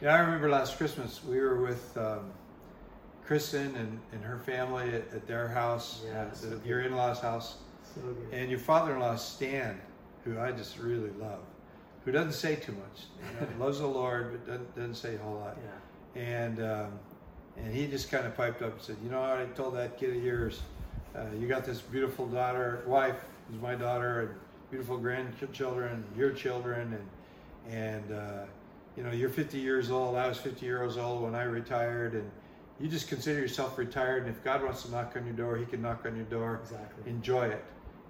[0.00, 2.30] Yeah, I remember last Christmas we were with um,
[3.26, 7.56] Kristen and, and her family at, at their house, Yeah, uh, so your in-laws' house,
[7.94, 8.28] So good.
[8.32, 9.78] and your father-in-law Stan,
[10.24, 11.40] who I just really love,
[12.04, 13.04] who doesn't say too much,
[13.40, 15.58] you know, loves the Lord but doesn't, doesn't say a whole lot,
[16.16, 16.22] yeah.
[16.22, 16.92] and um,
[17.58, 19.30] and he just kind of piped up and said, you know, what?
[19.36, 20.62] I told that kid of yours,
[21.14, 24.30] uh, you got this beautiful daughter, wife, who's my daughter, and
[24.70, 26.98] beautiful grandchildren, your children,
[27.68, 28.44] and and uh,
[29.00, 30.14] you know, you're 50 years old.
[30.14, 32.30] I was 50 years old when I retired, and
[32.78, 34.26] you just consider yourself retired.
[34.26, 36.60] And if God wants to knock on your door, He can knock on your door.
[36.62, 37.10] Exactly.
[37.10, 37.64] Enjoy it.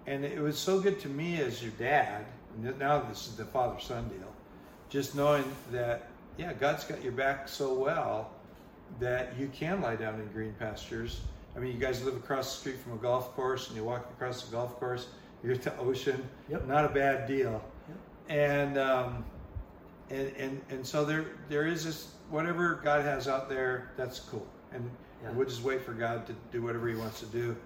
[0.08, 2.26] And it was so good to me as your dad.
[2.56, 4.34] And now this is the father-son deal.
[4.88, 8.32] Just knowing that, yeah, God's got your back so well
[8.98, 11.20] that you can lie down in green pastures.
[11.54, 14.10] I mean, you guys live across the street from a golf course, and you walk
[14.10, 15.06] across the golf course.
[15.44, 16.28] You're at the ocean.
[16.48, 16.66] Yep.
[16.66, 17.62] Not a bad deal.
[17.88, 17.98] Yep.
[18.28, 19.24] And um,
[20.10, 23.90] and and and so there there is this whatever God has out there.
[23.96, 24.46] That's cool.
[24.72, 24.88] And
[25.22, 25.32] Yeah.
[25.32, 27.56] we'll just wait for God to do whatever He wants to do.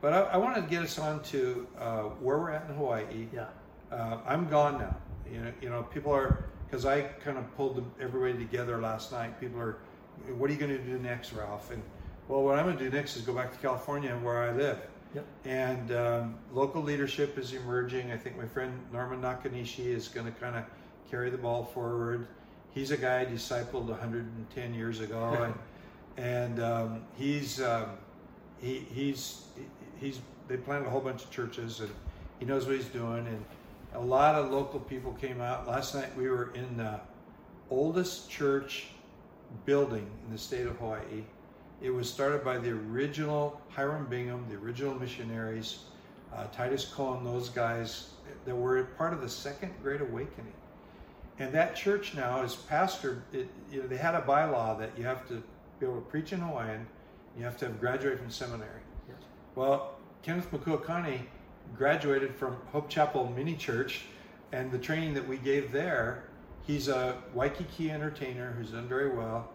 [0.00, 3.26] But I, I want to get us on to uh, where we're at in Hawaii.
[3.32, 3.46] Yeah.
[3.90, 4.96] Uh, I'm gone now.
[5.30, 9.38] You know, you know, people are because I kind of pulled everybody together last night.
[9.40, 9.78] People are,
[10.36, 11.70] what are you going to do next, Ralph?
[11.70, 11.82] And
[12.28, 14.78] well, what I'm going to do next is go back to California, where I live.
[15.14, 15.24] Yep.
[15.44, 18.10] And um, local leadership is emerging.
[18.10, 20.64] I think my friend Norman Nakanishi is going to kind of
[21.10, 22.26] carry the ball forward.
[22.72, 25.52] He's a guy I discipled 110 years ago,
[26.18, 27.90] and and um, he's um,
[28.60, 29.42] he, he's
[29.98, 31.90] he's they planted a whole bunch of churches, and
[32.38, 33.26] he knows what he's doing.
[33.26, 33.44] And
[33.94, 35.66] a lot of local people came out.
[35.66, 37.00] Last night we were in the
[37.70, 38.88] oldest church
[39.64, 41.24] building in the state of Hawaii.
[41.82, 45.80] It was started by the original Hiram Bingham, the original missionaries,
[46.34, 48.10] uh, Titus Coan, those guys
[48.44, 50.52] that were part of the Second Great Awakening.
[51.38, 53.20] And that church now is pastored.
[53.32, 55.42] It, you know, they had a bylaw that you have to
[55.78, 56.86] be able to preach in Hawaiian.
[57.36, 58.80] You have to have graduated from seminary.
[59.08, 59.18] Yes.
[59.54, 61.20] Well, Kenneth Makuakane
[61.76, 64.02] graduated from Hope Chapel Mini Church,
[64.52, 66.24] and the training that we gave there,
[66.66, 69.50] he's a Waikiki entertainer who's done very well,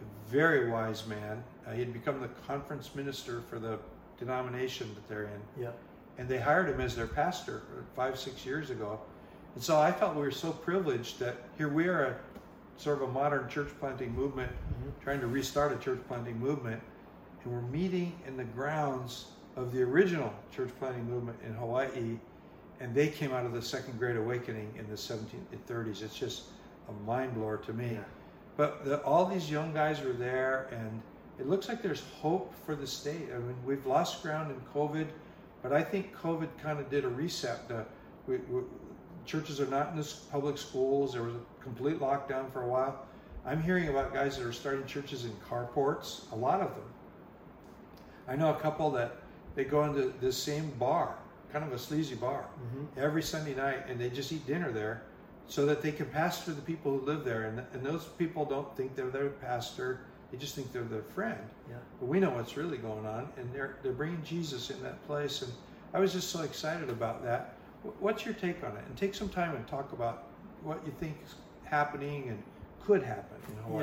[0.00, 1.44] a very wise man.
[1.66, 3.78] Uh, he had become the conference minister for the
[4.18, 5.70] denomination that they're in, Yeah.
[6.16, 7.62] and they hired him as their pastor
[7.94, 8.98] five, six years ago.
[9.56, 12.16] And so I felt we were so privileged that here we are, a
[12.76, 15.02] sort of a modern church planting movement, Mhm.
[15.02, 16.82] trying to restart a church planting movement,
[17.42, 22.18] and we're meeting in the grounds of the original church planting movement in Hawaii,
[22.80, 26.02] and they came out of the Second Great Awakening in the 1730s.
[26.02, 26.50] It's just
[26.90, 27.94] a mind blower to me.
[27.94, 28.00] Yeah.
[28.58, 31.00] But the, all these young guys were there, and
[31.38, 33.30] it looks like there's hope for the state.
[33.34, 35.06] I mean, we've lost ground in COVID,
[35.62, 37.60] but I think COVID kind of did a reset.
[37.70, 37.84] Uh,
[38.26, 38.60] we, we,
[39.26, 41.12] churches are not in this public schools.
[41.12, 43.04] There was a complete lockdown for a while.
[43.44, 46.30] I'm hearing about guys that are starting churches in carports.
[46.32, 46.84] A lot of them.
[48.28, 49.16] I know a couple that
[49.54, 51.16] they go into this same bar,
[51.52, 52.86] kind of a sleazy bar, Mhm.
[52.96, 55.02] every Sunday night, and they just eat dinner there,
[55.48, 57.44] so that they can pastor the people who live there.
[57.44, 60.00] And, and those people don't think they're their pastor;
[60.30, 61.38] they just think they're their friend.
[61.70, 61.76] Yeah.
[62.00, 65.42] But we know what's really going on, and they're they're bringing Jesus in that place.
[65.42, 65.52] And
[65.94, 67.54] I was just so excited about that.
[67.86, 68.84] Wh- What's your take on it?
[68.86, 70.24] And take some time and talk about
[70.62, 72.42] what you think is happening and
[72.84, 73.82] could happen in Hawaii.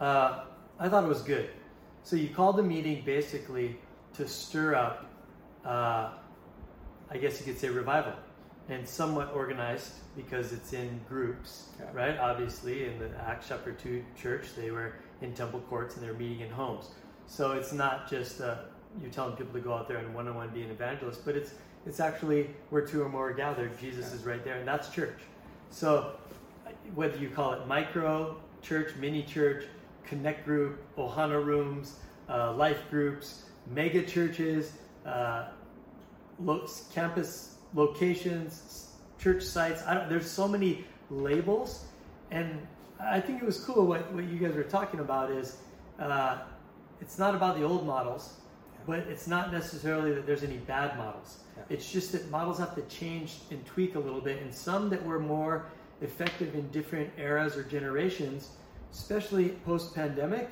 [0.00, 0.04] Yeah.
[0.06, 0.44] Uh,
[0.78, 1.50] I thought it was good.
[2.02, 3.76] So you called the meeting basically
[4.14, 5.06] to stir up,
[5.64, 6.10] uh,
[7.10, 8.12] I guess you could say, revival,
[8.68, 11.86] and somewhat organized because it's in groups, Yeah.
[11.92, 12.18] right?
[12.18, 16.16] Obviously, in the Acts chapter two church, they were in temple courts and they were
[16.18, 16.90] meeting in homes.
[17.26, 18.56] So it's not just uh,
[19.00, 21.52] you're telling people to go out there and one-on-one be an evangelist, but it's
[21.86, 25.18] it's actually where two or more are gathered, Jesus is right there, and that's church.
[25.70, 26.12] So
[26.94, 29.64] whether you call it micro church, mini church,
[30.04, 31.96] connect group, ohana rooms,
[32.28, 34.72] uh, life groups, mega churches,
[35.04, 35.46] uh,
[36.40, 39.82] lo- campus locations, church sites.
[40.08, 41.84] There's so many labels,
[42.30, 42.66] and
[43.00, 45.58] I think it was cool what, what you guys were talking about is
[45.98, 46.38] uh,
[47.00, 48.34] it's not about the old models,
[48.86, 51.38] but it's not necessarily that there's any bad models.
[51.56, 51.64] Yeah.
[51.70, 55.04] It's just that models have to change and tweak a little bit, and some that
[55.04, 55.66] were more
[56.00, 58.50] effective in different eras or generations,
[58.92, 60.50] especially post pandemic,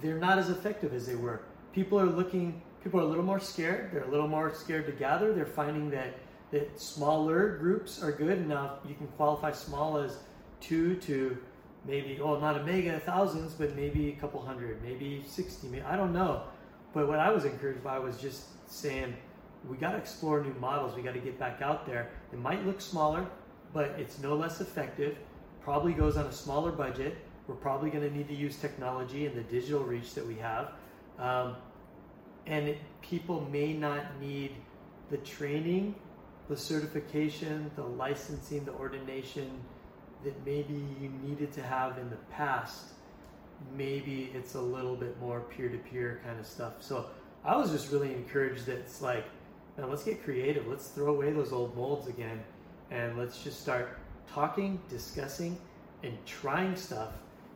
[0.00, 1.42] they're not as effective as they were.
[1.72, 3.90] People are looking, people are a little more scared.
[3.92, 5.32] They're a little more scared to gather.
[5.32, 6.14] They're finding that,
[6.50, 8.46] that smaller groups are good.
[8.46, 10.18] Now, you can qualify small as
[10.60, 11.36] two to
[11.84, 15.96] maybe, oh, not a mega thousands, but maybe a couple hundred, maybe 60, maybe, I
[15.96, 16.44] don't know.
[16.94, 19.14] But what I was encouraged by was just saying,
[19.68, 20.94] we got to explore new models.
[20.94, 22.10] We got to get back out there.
[22.32, 23.26] It might look smaller,
[23.72, 25.16] but it's no less effective.
[25.62, 27.16] Probably goes on a smaller budget.
[27.46, 30.72] We're probably going to need to use technology and the digital reach that we have.
[31.18, 31.56] Um,
[32.46, 34.52] and it, people may not need
[35.10, 35.94] the training,
[36.48, 39.50] the certification, the licensing, the ordination
[40.24, 42.86] that maybe you needed to have in the past.
[43.76, 46.74] Maybe it's a little bit more peer to peer kind of stuff.
[46.80, 47.06] So
[47.44, 49.24] I was just really encouraged that it's like,
[49.76, 50.66] man, let's get creative.
[50.66, 52.42] Let's throw away those old molds again
[52.90, 53.98] and let's just start
[54.32, 55.58] talking, discussing,
[56.02, 57.12] and trying stuff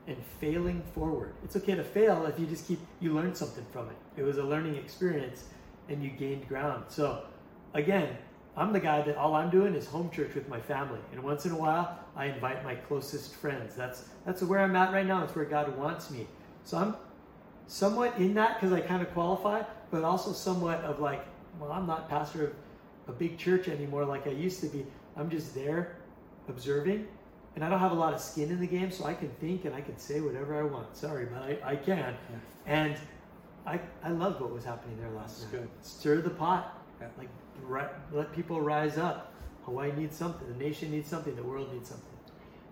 [0.07, 1.35] and failing forward.
[1.45, 3.97] It's okay to fail if you just keep, you learn something from it.
[4.17, 5.45] It was a learning experience
[5.89, 6.85] and you gained ground.
[6.89, 7.25] So,
[7.75, 8.17] again,
[8.57, 10.99] I'm the guy that all I'm doing is home church with my family.
[11.13, 13.75] And once in a while, I invite my closest friends.
[13.75, 15.21] That's, that's where I'm at right now.
[15.21, 16.27] That's where God wants me.
[16.65, 16.97] So, I'm
[17.67, 21.25] somewhat in that because I kind of qualify, but also somewhat of like,
[21.61, 22.53] well, I'm not pastor of
[23.09, 24.87] a big church anymore like I used to be.
[25.17, 25.97] I'm just there
[26.49, 27.07] observing
[27.57, 29.65] and I don't have a lot of skin in the game, so I can think
[29.65, 30.95] and I can say whatever I want.
[30.95, 31.99] Sorry, but I, I can.
[31.99, 32.37] Yeah.
[32.67, 32.97] And
[33.67, 35.63] I, I loved what was happening there last That's night.
[35.63, 35.69] Good.
[35.81, 36.79] Stir the pot.
[37.01, 37.29] Like
[38.13, 39.33] let people rise up.
[39.65, 40.47] Hawaii needs something.
[40.49, 41.35] The nation needs something.
[41.35, 42.07] The world needs something.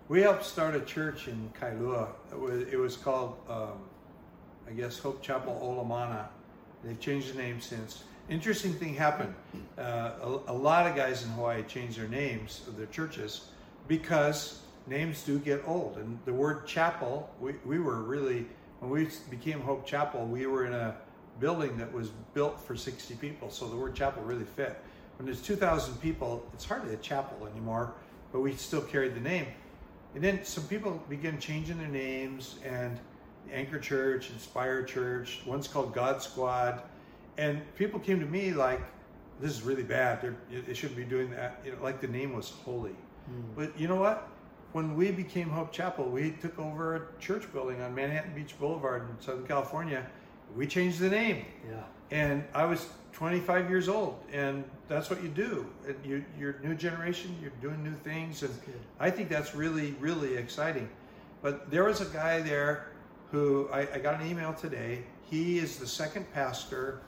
[0.07, 2.09] We helped start a church in Kailua.
[2.31, 3.79] It was, it was called, um,
[4.67, 6.27] I guess, Hope Chapel Olomana.
[6.83, 8.03] They've changed the name since.
[8.29, 9.33] Interesting thing happened.
[9.77, 13.49] Uh, a, a lot of guys in Hawaii changed their names of their churches
[13.87, 15.97] because names do get old.
[15.97, 18.45] And the word chapel, we, we were really,
[18.79, 20.95] when we became Hope Chapel, we were in a
[21.39, 23.49] building that was built for 60 people.
[23.49, 24.79] So the word chapel really fit.
[25.17, 27.93] When there's 2,000 people, it's hardly a chapel anymore,
[28.31, 29.47] but we still carried the name.
[30.13, 32.99] And then some people began changing their names and
[33.51, 36.81] Anchor Church, Inspire Church, one's called God Squad.
[37.37, 38.81] And people came to me like,
[39.39, 40.21] this is really bad.
[40.21, 41.61] They're, they shouldn't be doing that.
[41.65, 42.95] You know, like the name was holy.
[43.29, 43.55] Mm.
[43.55, 44.29] But you know what?
[44.75, 49.07] when we became Hope Chapel, we took over a church building on Manhattan Beach Boulevard
[49.09, 50.05] in Southern California.
[50.55, 51.45] We changed the name.
[51.67, 51.83] Yeah.
[52.11, 55.65] And I was 25 years old, and that's what you do.
[56.03, 57.35] You, you're new generation.
[57.41, 58.53] You're doing new things, and
[58.99, 60.89] I think that's really, really exciting.
[61.41, 62.87] But there was a guy there
[63.31, 65.03] who I, I got an email today.
[65.29, 67.01] He is the second pastor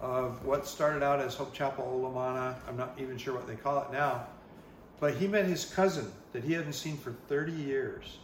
[0.00, 2.56] of what started out as Hope Chapel Olomana.
[2.68, 4.26] I'm not even sure what they call it now
[5.00, 8.18] but he met his cousin that he hadn't seen for 30 years.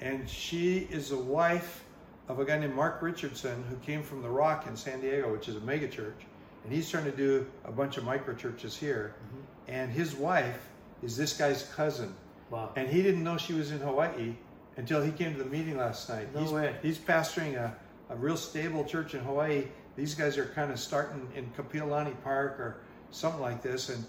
[0.00, 1.84] And she is the wife
[2.28, 5.48] of a guy named Mark Richardson who came from The Rock in San Diego, which
[5.48, 6.20] is a mega church.
[6.64, 9.14] And he's trying to do a bunch of micro churches here.
[9.16, 9.72] Mm-hmm.
[9.72, 10.68] And his wife
[11.02, 12.14] is this guy's cousin.
[12.50, 12.70] Wow.
[12.76, 14.34] And he didn't know she was in Hawaii
[14.76, 16.32] until he came to the meeting last night.
[16.34, 16.76] No he's, way.
[16.82, 17.74] He's pastoring a,
[18.10, 19.64] a real stable church in Hawaii.
[19.96, 22.76] These guys are kind of starting in Kapiolani Park or
[23.10, 23.88] something like this.
[23.88, 24.04] And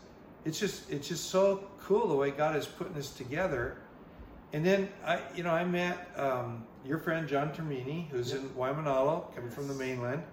[0.45, 3.77] it's just it's just so cool the way God is putting this together.
[4.53, 8.41] And then I, you know, I met um, your friend John Termini, who's yep.
[8.41, 9.55] in Waimanalo, coming yes.
[9.55, 10.23] from the mainland.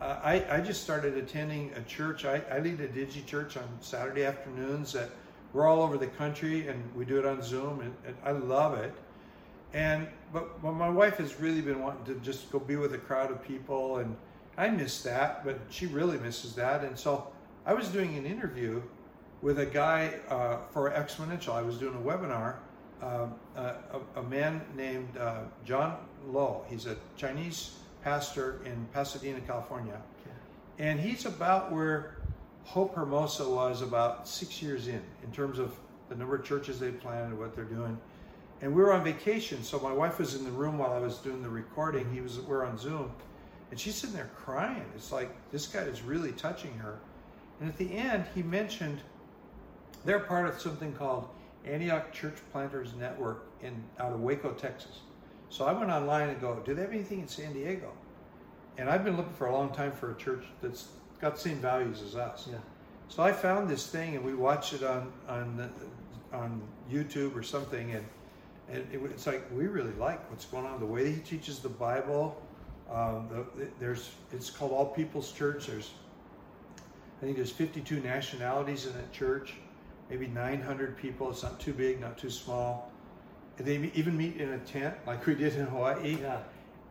[0.00, 2.26] Uh, I, I just started attending a church.
[2.26, 5.08] I, I lead a digi church on Saturday afternoons that
[5.54, 8.76] we're all over the country, and we do it on Zoom, and, and I love
[8.78, 8.92] it.
[9.72, 12.98] And but, but my wife has really been wanting to just go be with a
[12.98, 14.14] crowd of people, and
[14.58, 16.84] I miss that, but she really misses that.
[16.84, 17.28] And so
[17.64, 18.82] I was doing an interview
[19.42, 21.54] with a guy uh, for Exponential.
[21.54, 22.56] I was doing a webinar.
[23.02, 23.26] Uh,
[23.56, 23.74] a,
[24.16, 26.64] a, man named uh, John Lowe.
[26.70, 30.00] He's a Chinese pastor in Pasadena, California.
[30.20, 30.34] Okay.
[30.78, 32.16] And he's about where
[32.64, 35.74] Hope Hermosa was about six years in, in terms of
[36.08, 37.98] the number of churches they planted and what they're doing.
[38.62, 41.18] And we were on vacation, so my wife was in the room while I was
[41.18, 42.10] doing the recording.
[42.12, 43.12] He was we're on Zoom,
[43.70, 44.84] and she's sitting there crying.
[44.94, 46.98] It's like this guy is really touching her.
[47.60, 49.00] And at the end, he mentioned
[50.04, 51.28] they're part of something called
[51.66, 55.00] Antioch Church Planters Network in out of Waco, Texas.
[55.48, 57.92] So I went online and go, do they have anything in San Diego?
[58.76, 60.88] And I've been looking for a long time for a church that's
[61.20, 62.48] got the same values as us.
[62.50, 62.58] Yeah.
[63.08, 65.70] So I found this thing and we watched it on on
[66.32, 68.04] on YouTube or something, and
[68.68, 70.80] and it, it's like we really like what's going on.
[70.80, 72.40] The way he teaches the Bible.
[72.90, 75.66] Um, the, there's it's called All People's Church.
[75.66, 75.92] There's
[77.22, 79.54] I think there's 52 nationalities in that church
[80.10, 81.30] maybe 900 people.
[81.30, 82.92] It's not too big, not too small.
[83.58, 86.18] And They even meet in a tent like we did in Hawaii.
[86.20, 86.38] Yeah.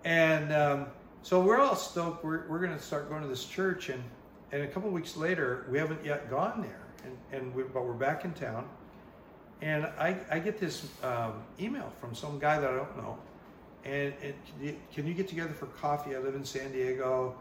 [0.05, 0.87] And um,
[1.21, 2.23] so we're all stoked.
[2.23, 3.89] We're, we're going to start going to this church.
[3.89, 4.03] And,
[4.51, 6.79] and a couple weeks later, we haven't yet gone there.
[7.03, 8.67] And, and we, but we're back in town.
[9.61, 13.17] And I, I get this um, email from some guy that I don't know.
[13.85, 16.15] And, and can you get together for coffee?
[16.15, 17.35] I live in San Diego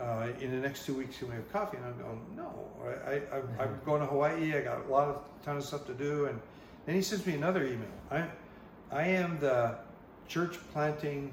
[0.00, 1.76] uh, in the next two weeks can we have coffee?
[1.76, 2.68] And I'm going, no,
[3.06, 3.64] I, I.
[3.64, 4.56] I'm going to Hawaii.
[4.56, 6.26] I got a lot of ton of stuff to do.
[6.26, 6.40] And
[6.86, 7.88] then he sends me another email.
[8.10, 8.26] I,
[8.90, 9.76] I am the
[10.28, 11.32] church planting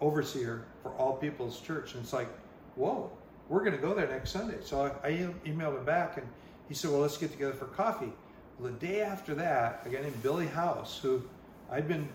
[0.00, 1.94] overseer for All People's Church.
[1.94, 2.28] And it's like,
[2.76, 3.10] whoa,
[3.48, 4.58] we're going to go there next Sunday.
[4.62, 5.12] So I, I
[5.44, 6.26] emailed him back and
[6.68, 8.12] he said, well, let's get together for coffee.
[8.58, 11.22] Well, the day after that, a guy named Billy House, who
[11.70, 12.08] I'd been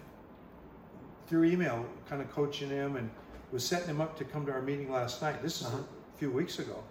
[1.28, 3.10] through email kind of coaching him and
[3.52, 5.42] was setting him up to come to our meeting last night.
[5.42, 5.78] This is uh-huh.
[5.78, 6.84] a few weeks ago.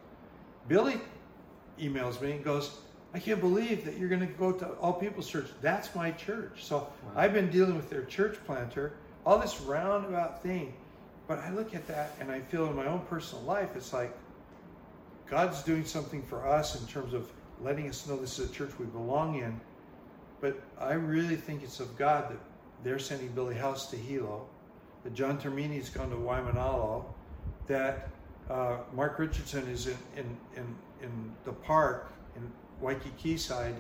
[0.69, 1.01] Billy
[1.81, 2.79] emails me and goes,
[3.13, 5.49] I can't believe that you're going to go to All People's Church.
[5.61, 6.65] That's my church.
[6.65, 6.89] So wow.
[7.17, 8.95] I've been dealing with their church planter,
[9.25, 10.75] all this roundabout thing.
[11.27, 14.15] But I look at that and I feel in my own personal life, it's like
[15.31, 17.31] God's doing something for us in terms of
[17.63, 19.59] letting us know this is a church we belong in.
[20.41, 22.39] But I really think it's of God that
[22.83, 24.47] they're sending Billy House to Hilo,
[25.05, 27.05] that John Termini's gone to Waimanalo,
[27.67, 28.09] that
[28.51, 33.75] uh, Mark Richardson is in, in, in, in the park in Waikiki side,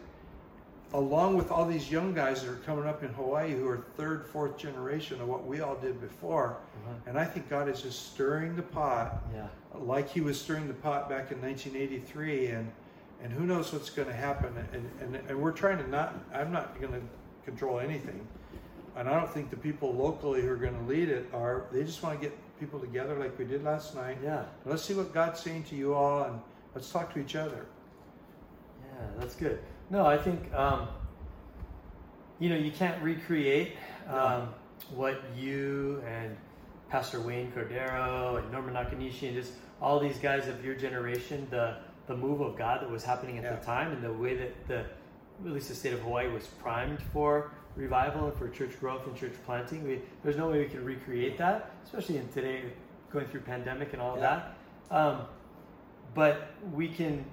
[0.92, 4.26] along with all these young guys that are coming up in Hawaii who are third,
[4.26, 6.58] fourth generation of what we all did before.
[6.78, 7.08] Mm-hmm.
[7.08, 9.48] And I think God is just stirring the pot, yeah.
[9.74, 12.46] like He was stirring the pot back in 1983.
[12.46, 12.70] And
[13.24, 14.52] and who knows what's going to happen.
[14.72, 17.00] And, and, and we're trying to not, I'm not going to
[17.44, 18.26] control anything.
[18.96, 21.82] And I don't think the people locally who are going to lead it are, they
[21.82, 24.18] just want to get people together like we did last night.
[24.22, 24.44] Yeah.
[24.64, 26.40] Let's see what God's saying to you all and
[26.74, 27.66] let's talk to each other.
[28.80, 29.58] Yeah, that's good.
[29.90, 30.88] No, I think, um,
[32.38, 33.72] you know, you can't recreate
[34.08, 34.54] um,
[34.94, 36.36] what you and
[36.88, 41.76] Pastor Wayne Cordeiro and Norman Nakanishi and just all these guys of your generation, the
[42.06, 43.56] the move of God that was happening at yeah.
[43.56, 44.84] the time and the way that the
[45.44, 49.16] at least the state of Hawaii was primed for revival and for church growth and
[49.16, 49.86] church planting.
[49.86, 52.62] We, there's no way we can recreate that, especially in today
[53.12, 54.42] going through pandemic and all yeah.
[54.90, 54.96] that.
[54.96, 55.20] Um,
[56.14, 57.24] but we can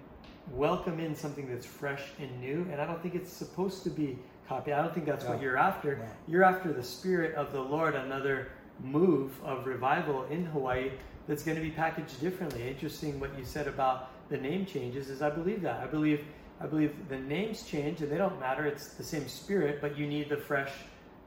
[0.52, 4.18] welcome in something that's fresh and new, and I don't think it's supposed to be
[4.48, 4.74] copied.
[4.74, 5.32] I don't think that's yeah.
[5.32, 6.08] what you're after.
[6.28, 8.50] You're after the spirit of the Lord, another
[8.84, 10.92] move of revival in Hawaii
[11.28, 12.68] that's going to be packaged differently.
[12.68, 15.82] Interesting what you said about the name changes is I believe that.
[15.82, 16.26] I believe
[16.62, 18.66] I believe the names change and they don't matter.
[18.66, 20.72] It's the same spirit, but you need the fresh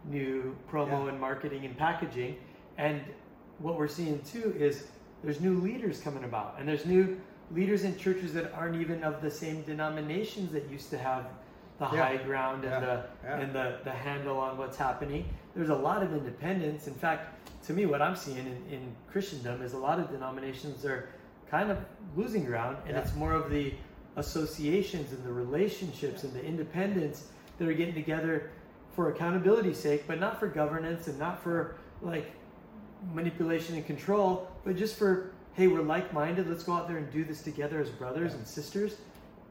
[0.05, 1.09] new promo yeah.
[1.11, 2.37] and marketing and packaging.
[2.79, 3.01] And
[3.59, 4.87] what we're seeing too is
[5.23, 9.23] there's new leaders coming about and there's new leaders in churches that aren't even of
[9.23, 11.27] the same denominations that used to have
[11.79, 12.05] the yeah.
[12.05, 13.03] high ground and yeah.
[13.25, 15.29] the and the, the handle on what's happening.
[15.57, 16.87] There's a lot of independence.
[16.87, 20.85] In fact, to me, what I'm seeing in, in Christendom is a lot of denominations
[20.85, 21.09] are
[21.51, 21.79] kind of
[22.17, 23.03] losing ground, and yeah.
[23.03, 23.73] it's more of the
[24.17, 27.27] associations and the relationships and the independence
[27.59, 28.51] that are getting together
[28.95, 32.33] for accountability's sake, but not for governance and not for like
[33.13, 36.49] manipulation and control, but just for hey, we're like-minded.
[36.49, 38.39] Let's go out there and do this together as brothers yeah.
[38.39, 38.97] and sisters.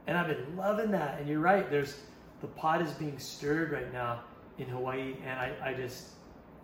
[0.05, 1.17] And I've been loving that.
[1.17, 1.69] And you're right.
[1.69, 1.97] There's
[2.41, 4.19] the pot is being stirred right now
[4.57, 6.09] in Hawaii, and I, I just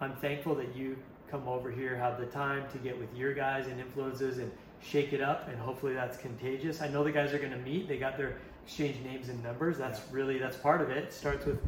[0.01, 0.97] I'm thankful that you
[1.31, 5.13] come over here, have the time to get with your guys and influences and shake
[5.13, 6.81] it up, and hopefully that's contagious.
[6.81, 7.87] I know the guys are going to meet.
[7.87, 9.77] They got their exchange names and numbers.
[9.77, 10.05] That's yeah.
[10.11, 10.97] really that's part of it.
[10.97, 11.59] It starts with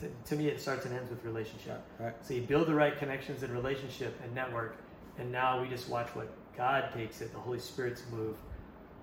[0.00, 1.82] to, to, me it starts and ends with relationship.
[1.98, 2.14] Right.
[2.22, 4.76] So you build the right connections and relationship and network,
[5.18, 7.32] and now we just watch what God takes it.
[7.32, 8.36] The Holy Spirit's move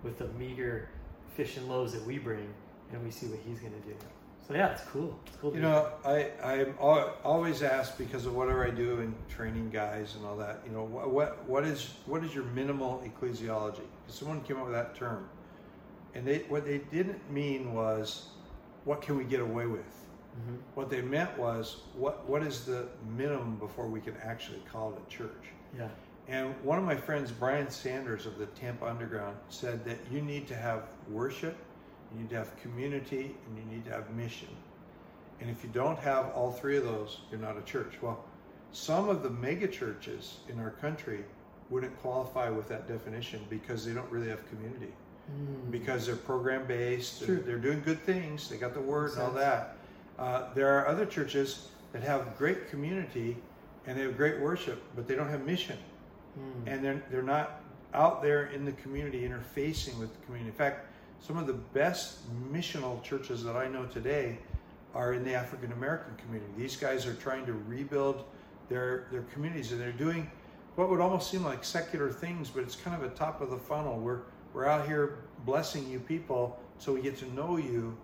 [0.03, 0.89] with the meager
[1.35, 2.51] fish and loaves that we bring,
[2.91, 3.95] and we see what He's going to do.
[4.47, 5.19] So yeah, it's cool.
[5.27, 5.53] It's cool.
[5.53, 10.25] You know, I I'm always asked because of whatever I do in training guys and
[10.25, 10.61] all that.
[10.65, 13.81] You know, what what, what is what is your minimal ecclesiology?
[14.07, 15.27] Someone came up with that term,
[16.15, 18.29] and they what they didn't mean was
[18.85, 19.81] what can we get away with.
[19.81, 20.55] Mm-hmm.
[20.75, 22.87] What they meant was what what is the
[23.17, 25.51] minimum before we can actually call it a church.
[25.77, 25.89] Yeah.
[26.29, 30.47] And one of my friends, Brian Sanders of the Tampa Underground, said that you need
[30.47, 31.57] to have worship
[32.11, 34.49] you need to have community, and you need to have mission.
[35.39, 37.93] And if you don't have all three of those, you're not a church.
[38.01, 38.23] Well,
[38.71, 41.23] some of the mega churches in our country
[41.69, 44.91] wouldn't qualify with that definition because they don't really have community.
[45.31, 45.71] Mm.
[45.71, 49.77] Because they're program based, they're doing good things, they got the word and all that.
[50.17, 53.37] Uh, there are other churches that have great community
[53.85, 55.77] and they have great worship, but they don't have mission.
[56.39, 56.73] Mm.
[56.73, 57.61] And they're, they're not
[57.93, 60.49] out there in the community interfacing with the community.
[60.49, 60.85] In fact,
[61.19, 62.19] some of the best
[62.51, 64.37] missional churches that I know today
[64.93, 66.51] are in the African American community.
[66.57, 68.25] These guys are trying to rebuild
[68.69, 70.29] their their communities, and they're doing
[70.75, 73.57] what would almost seem like secular things, but it's kind of a top of the
[73.57, 73.97] funnel.
[73.99, 74.21] We're
[74.53, 77.97] we're out here blessing you people, so we get to know you,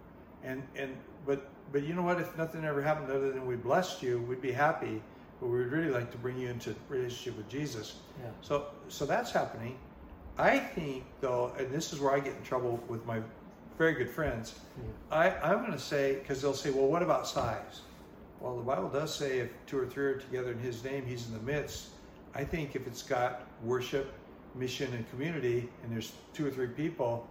[0.44, 2.20] and and but but you know what?
[2.20, 5.02] If nothing ever happened other than we blessed you, we'd be happy.
[5.40, 7.98] But we'd really like to bring you into relationship with Jesus.
[8.22, 8.30] Yeah.
[8.42, 9.78] So so that's happening.
[10.38, 13.22] I think, though, and this is where I get in trouble with my
[13.78, 14.86] very good friends, mm.
[15.12, 17.82] I, I'm going to say, because they'll say, well, what about size?
[18.40, 21.28] Well, the Bible does say if two or three are together in His name, He's
[21.28, 21.90] in the midst.
[22.36, 24.12] I think if it's got worship,
[24.56, 27.28] mission, and community, and there's two or three people,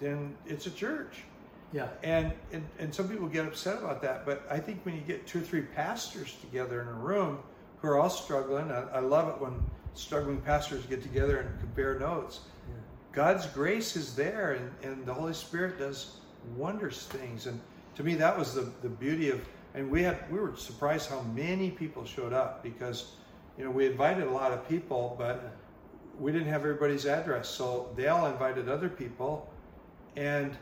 [0.00, 1.22] then it's a church.
[1.72, 1.88] Yeah.
[2.02, 5.26] And, and and some people get upset about that, but I think when you get
[5.26, 7.38] two or three pastors together in a room
[7.80, 9.64] who are all struggling, I, I love it when
[9.94, 12.40] struggling pastors get together and compare notes.
[12.68, 12.74] Yeah.
[13.12, 16.16] God's grace is there, and, and the Holy Spirit does
[16.56, 17.46] wondrous things.
[17.46, 17.60] And
[17.96, 19.40] to me, that was the, the beauty of.
[19.74, 23.12] And we had we were surprised how many people showed up because,
[23.58, 25.56] you know, we invited a lot of people, but
[26.18, 27.48] we didn't have everybody's address.
[27.48, 29.50] So they all invited other people,
[30.16, 30.56] and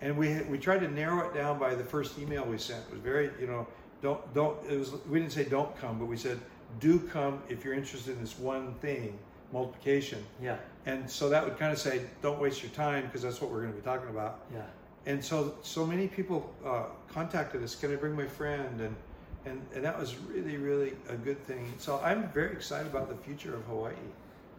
[0.00, 2.84] and we we tried to narrow it down by the first email we sent.
[2.86, 3.66] It was very you know
[4.00, 6.38] don't don't it was we didn't say don't come, but we said
[6.80, 9.18] do come if you're interested in this one thing
[9.52, 10.24] multiplication.
[10.42, 10.56] Yeah.
[10.86, 13.60] And so that would kind of say don't waste your time because that's what we're
[13.60, 14.40] going to be talking about.
[14.52, 14.62] Yeah.
[15.06, 17.74] And so so many people uh, contacted us.
[17.74, 18.80] Can I bring my friend?
[18.80, 18.96] And
[19.44, 21.72] and and that was really really a good thing.
[21.78, 23.94] So I'm very excited about the future of Hawaii.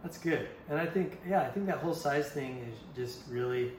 [0.04, 0.48] That's good.
[0.68, 3.72] And I think, yeah, I think that whole size thing is just really,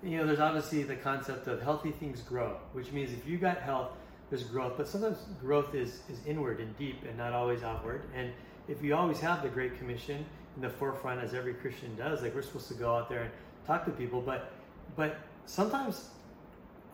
[0.00, 3.58] you know, there's obviously the concept of healthy things grow, which means if you got
[3.58, 3.90] health,
[4.32, 4.72] there's growth.
[4.78, 8.00] But sometimes growth is, is inward and deep and not always outward.
[8.16, 8.32] And
[8.66, 10.24] if you always have the Great Commission
[10.56, 13.30] in the forefront, as every Christian does, like we're supposed to go out there and
[13.66, 14.50] talk to people, but
[14.96, 16.08] but sometimes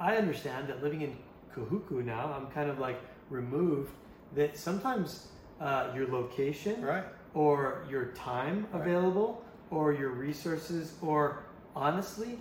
[0.01, 1.17] I understand that living in
[1.55, 3.93] Kahuku now, I'm kind of like removed.
[4.35, 5.29] That sometimes
[5.61, 7.05] uh, your location, Right.
[7.35, 8.83] or your time Right.
[8.83, 11.45] available or your resources or
[11.77, 12.41] honestly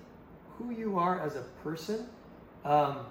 [0.58, 2.08] who you are as a person
[2.66, 3.06] um,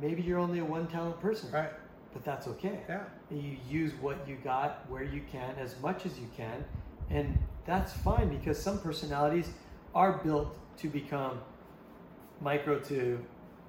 [0.00, 1.70] maybe you're only a one talent person Right.
[2.12, 3.04] but that's okay Yeah.
[3.30, 6.64] you use what you got where you can as much as you can
[7.10, 9.50] and that's fine because some personalities
[9.94, 11.40] are built to become
[12.40, 13.18] micro to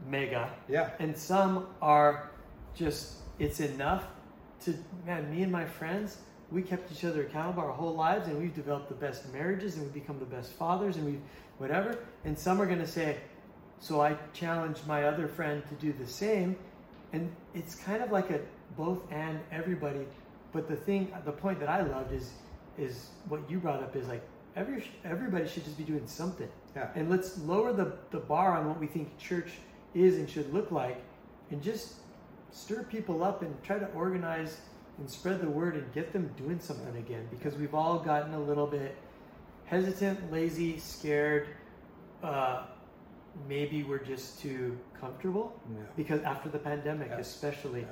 [0.07, 0.91] mega Yeah.
[0.99, 2.29] and some are
[2.75, 4.05] just it's enough
[4.61, 4.73] to
[5.05, 6.17] man me and my friends
[6.51, 9.83] we kept each other accountable our whole lives and we've developed the best marriages and
[9.83, 11.19] we've become the best fathers and we
[11.57, 13.17] whatever and some are going to say
[13.83, 16.55] so i challenged my other friend to do the same
[17.11, 18.39] and it's kind of like a
[18.77, 20.05] both and everybody
[20.53, 22.31] but the thing the point that i loved is
[22.77, 24.23] is what you brought up is like
[24.55, 26.87] every everybody should just be doing something Yeah.
[26.95, 29.51] and let's lower the, the bar on what we think church
[29.93, 31.03] is and should look like
[31.51, 31.95] and just
[32.51, 34.57] stir people up and try to organize
[34.97, 38.39] and spread the word and get them doing something again because we've all gotten a
[38.39, 38.95] little bit
[39.65, 41.47] hesitant lazy scared
[42.23, 42.63] uh,
[43.47, 45.81] maybe we're just too comfortable Yeah.
[45.95, 47.17] because after the pandemic Yeah.
[47.17, 47.85] especially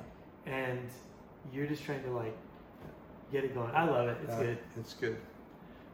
[0.46, 0.88] and
[1.52, 2.36] you're just trying to like
[3.32, 5.16] get it going i love it it's Uh, good It's good.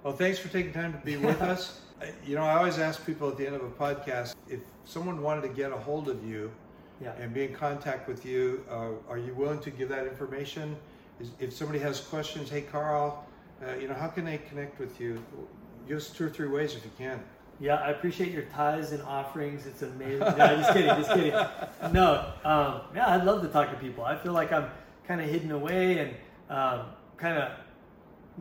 [0.04, 1.80] Well, thanks for taking time to be with us.
[2.24, 5.42] You know, I always ask people at the end of a podcast if someone wanted
[5.42, 6.50] to get a hold of you
[7.00, 10.76] yeah and be in contact with you, uh, are you willing to give that information?
[11.20, 13.24] Is, if somebody has questions, hey Carl,
[13.66, 15.20] uh, you know, how can they connect with you?
[15.88, 17.20] Give us two or three ways if you can.
[17.60, 19.66] Yeah, I appreciate your tithes and offerings.
[19.66, 20.20] It's amazing.
[20.20, 21.32] No, just kidding, just kidding.
[21.92, 24.04] No, um, yeah, I'd love to talk to people.
[24.04, 24.70] I feel like I'm
[25.06, 26.14] kind of hidden away and
[26.50, 27.50] um, kind of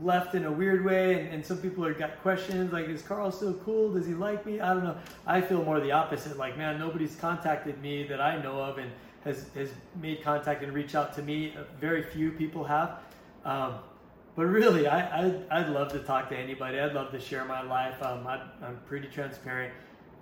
[0.03, 1.19] left in a weird way.
[1.19, 3.91] And, and some people are got questions like, "Is Carl still cool?
[3.93, 4.97] Does he like me?" I don't know.
[5.25, 6.37] I feel more the opposite.
[6.37, 8.91] Like, man, nobody's contacted me that I know of and
[9.23, 11.55] has has made contact and reached out to me.
[11.79, 12.99] Very few people have.
[13.45, 13.75] Um,
[14.37, 16.79] but really, I, I'd, I'd love to talk to anybody.
[16.79, 18.01] I'd love to share my life.
[18.03, 19.73] Um, I, I'm pretty transparent.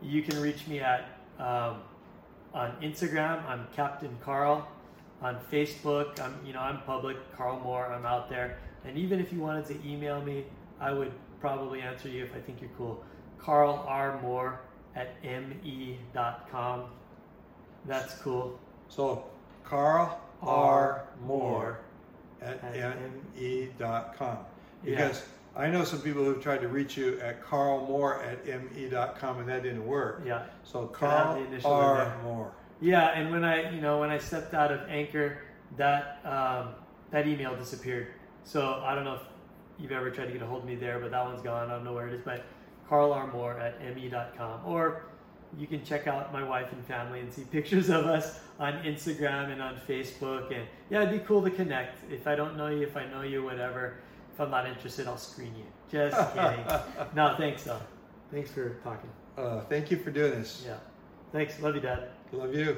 [0.01, 1.81] You can reach me at um,
[2.53, 3.45] on Instagram.
[3.45, 4.65] I'm Captain Carl.
[5.21, 7.17] On Facebook, I'm you know I'm public.
[7.35, 7.91] Carl Moore.
[7.91, 8.57] I'm out there.
[8.85, 10.45] And even if you wanted to email me,
[10.79, 13.03] I would probably answer you if I think you're cool.
[13.37, 14.61] Carl R Moore
[14.95, 16.85] at me.com.
[17.85, 18.57] That's cool.
[18.87, 19.25] So,
[19.65, 21.07] Carl R.
[21.25, 21.79] Moore
[22.45, 24.37] at me.com.
[24.83, 25.07] Yeah.
[25.07, 25.23] Because
[25.55, 29.49] I know some people who've tried to reach you at Carl Moore at me.com and
[29.49, 30.21] that didn't work.
[30.25, 30.43] Yeah.
[30.63, 32.17] So, Carl the initial in R.
[32.23, 32.51] Moore.
[32.81, 35.39] Yeah, and when I, you know, when I stepped out of Anchor,
[35.77, 36.75] that um,
[37.11, 38.07] that email disappeared.
[38.43, 39.21] So I don't know if
[39.79, 41.69] you've ever tried to get a hold of me there, but that one's gone.
[41.69, 42.21] I don't know where it is.
[42.23, 42.43] But
[42.89, 43.27] Carl R.
[43.27, 44.61] Moore at me.com.
[44.65, 45.03] Or
[45.57, 49.51] you can check out my wife and family and see pictures of us on Instagram
[49.51, 50.53] and on Facebook.
[50.53, 52.11] And yeah, it'd be cool to connect.
[52.11, 53.95] If I don't know you, if I know you, whatever.
[54.33, 55.65] If I'm not interested, I'll screen you.
[55.89, 56.65] Just kidding.
[57.15, 57.79] no, thanks though.
[58.31, 59.09] Thanks for talking.
[59.37, 60.63] Uh, thank you for doing this.
[60.65, 60.77] Yeah.
[61.31, 61.59] Thanks.
[61.61, 62.09] Love you, Dad.
[62.31, 62.77] Love you.